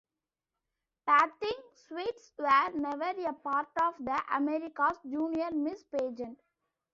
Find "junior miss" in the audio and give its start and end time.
5.07-5.83